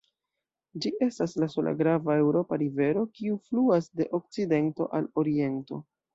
[0.85, 5.81] Ĝi estas la sola grava eŭropa rivero, kiu fluas de okcidento al oriento.